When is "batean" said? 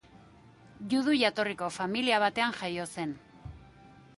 2.25-2.57